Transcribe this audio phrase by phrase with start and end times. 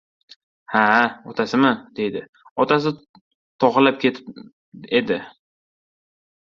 [0.75, 1.03] —Ha-a,
[1.33, 2.23] otasimi?— deydi.—
[2.65, 2.95] Otasi
[3.65, 4.45] tog‘lab ketib
[5.03, 5.23] edi.